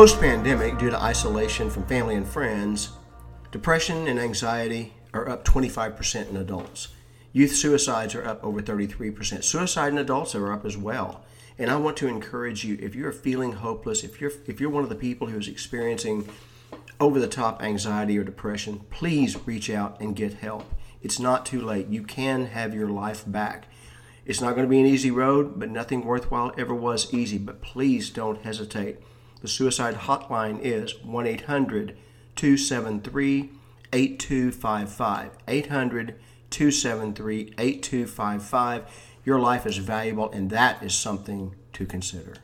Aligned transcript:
Post 0.00 0.18
pandemic, 0.18 0.78
due 0.78 0.88
to 0.88 0.96
isolation 0.96 1.68
from 1.68 1.84
family 1.84 2.14
and 2.14 2.26
friends, 2.26 2.92
depression 3.52 4.08
and 4.08 4.18
anxiety 4.18 4.94
are 5.12 5.28
up 5.28 5.44
25% 5.44 6.30
in 6.30 6.38
adults. 6.38 6.88
Youth 7.34 7.54
suicides 7.54 8.14
are 8.14 8.26
up 8.26 8.42
over 8.42 8.62
33%. 8.62 9.44
Suicide 9.44 9.92
in 9.92 9.98
adults 9.98 10.34
are 10.34 10.54
up 10.54 10.64
as 10.64 10.74
well. 10.74 11.22
And 11.58 11.70
I 11.70 11.76
want 11.76 11.98
to 11.98 12.08
encourage 12.08 12.64
you 12.64 12.78
if 12.80 12.94
you're 12.94 13.12
feeling 13.12 13.52
hopeless, 13.52 14.02
if 14.02 14.22
you're 14.22 14.32
if 14.46 14.58
you're 14.58 14.70
one 14.70 14.84
of 14.84 14.88
the 14.88 14.94
people 14.94 15.26
who's 15.26 15.48
experiencing 15.48 16.26
over 16.98 17.20
the 17.20 17.28
top 17.28 17.62
anxiety 17.62 18.16
or 18.16 18.24
depression, 18.24 18.80
please 18.88 19.46
reach 19.46 19.68
out 19.68 20.00
and 20.00 20.16
get 20.16 20.32
help. 20.32 20.64
It's 21.02 21.18
not 21.18 21.44
too 21.44 21.60
late. 21.60 21.88
You 21.88 22.04
can 22.04 22.46
have 22.46 22.74
your 22.74 22.88
life 22.88 23.24
back. 23.26 23.66
It's 24.24 24.40
not 24.40 24.54
going 24.54 24.66
to 24.66 24.70
be 24.70 24.80
an 24.80 24.86
easy 24.86 25.10
road, 25.10 25.60
but 25.60 25.68
nothing 25.68 26.06
worthwhile 26.06 26.54
ever 26.56 26.74
was 26.74 27.12
easy. 27.12 27.36
But 27.36 27.60
please 27.60 28.08
don't 28.08 28.40
hesitate. 28.40 28.96
The 29.40 29.48
suicide 29.48 29.94
hotline 29.94 30.60
is 30.60 31.02
1 31.02 31.26
800 31.26 31.96
273 32.36 33.50
8255. 33.92 35.30
800 35.48 36.14
273 36.50 37.54
8255. 37.58 38.84
Your 39.24 39.40
life 39.40 39.66
is 39.66 39.78
valuable, 39.78 40.30
and 40.30 40.50
that 40.50 40.82
is 40.82 40.94
something 40.94 41.54
to 41.72 41.86
consider. 41.86 42.34